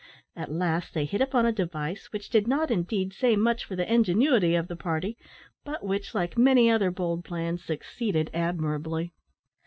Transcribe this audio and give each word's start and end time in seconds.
At 0.35 0.51
last 0.51 0.95
they 0.95 1.05
hit 1.05 1.21
upon 1.21 1.45
a 1.45 1.51
device, 1.51 2.11
which 2.11 2.31
did 2.31 2.47
not, 2.47 2.71
indeed, 2.71 3.13
say 3.13 3.35
much 3.35 3.63
for 3.65 3.75
the 3.75 3.85
ingenuity 3.93 4.55
of 4.55 4.67
the 4.67 4.75
party, 4.75 5.15
but 5.63 5.83
which, 5.83 6.15
like 6.15 6.39
many 6.39 6.71
other 6.71 6.89
bold 6.89 7.23
plans, 7.23 7.63
succeeded 7.63 8.31
admirably. 8.33 9.13